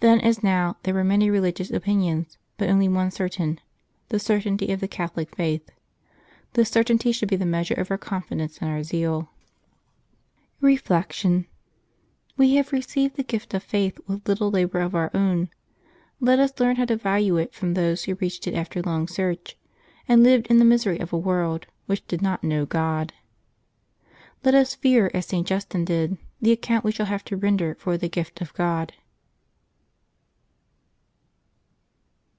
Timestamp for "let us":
16.20-16.60, 24.44-24.76